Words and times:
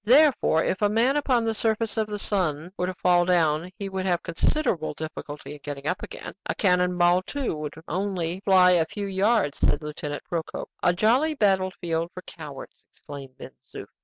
"Therefore, 0.03 0.63
if 0.63 0.81
a 0.81 0.89
man 0.89 1.15
upon 1.15 1.45
the 1.45 1.53
surface 1.53 1.95
of 1.95 2.07
the 2.07 2.17
sun 2.17 2.71
were 2.75 2.87
to 2.87 2.93
fall 2.95 3.23
down, 3.23 3.69
he 3.77 3.87
would 3.87 4.07
have 4.07 4.23
considerable 4.23 4.95
difficulty 4.95 5.53
in 5.53 5.59
getting 5.63 5.85
up 5.87 6.01
again. 6.01 6.33
A 6.47 6.55
cannon 6.55 6.97
ball, 6.97 7.21
too, 7.21 7.55
would 7.57 7.75
only 7.87 8.39
fly 8.39 8.71
a 8.71 8.85
few 8.87 9.05
yards," 9.05 9.59
said 9.59 9.83
Lieutenant 9.83 10.23
Procope. 10.23 10.71
"A 10.81 10.91
jolly 10.91 11.35
battle 11.35 11.69
field 11.79 12.09
for 12.15 12.23
cowards!" 12.23 12.83
exclaimed 12.91 13.37
Ben 13.37 13.51
Zoof. 13.75 13.85